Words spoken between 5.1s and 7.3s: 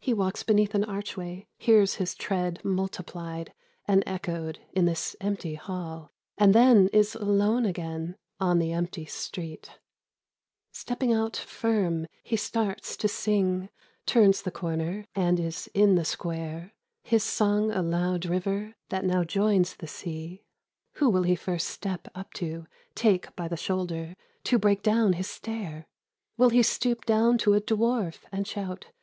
empty hall, And then is